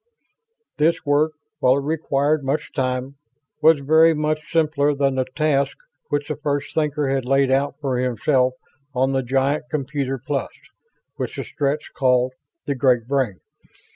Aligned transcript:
This 0.79 1.05
work, 1.05 1.33
while 1.59 1.77
it 1.77 1.83
required 1.83 2.43
much 2.43 2.73
time, 2.73 3.17
was 3.61 3.81
very 3.81 4.15
much 4.15 4.51
simpler 4.51 4.95
than 4.95 5.13
the 5.13 5.25
task 5.35 5.77
which 6.09 6.27
the 6.29 6.37
First 6.37 6.73
Thinker 6.73 7.07
had 7.09 7.23
laid 7.23 7.51
out 7.51 7.75
for 7.79 7.99
himself 7.99 8.55
on 8.95 9.11
the 9.11 9.21
giant 9.21 9.65
computer 9.69 10.17
plus 10.17 10.49
which 11.17 11.35
the 11.35 11.43
Stretts 11.43 11.87
called 11.89 12.33
"The 12.65 12.73
Great 12.73 13.05
Brain." 13.07 13.41